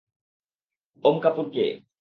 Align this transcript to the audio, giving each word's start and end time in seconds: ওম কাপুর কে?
ওম 1.03 1.15
কাপুর 1.19 1.45
কে? 1.53 1.65